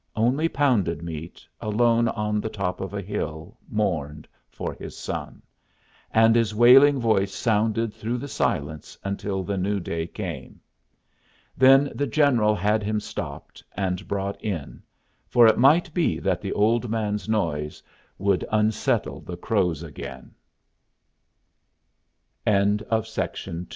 [0.15, 5.43] Only Pounded Meat, alone on the top of a hill, mourned for his son;
[6.09, 10.59] and his wailing voice sounded through the silence until the new day came.
[11.55, 14.81] Then the general had him stopped and brought in,
[15.27, 17.83] for it might be that the old man's noise
[18.17, 19.37] would unsettle the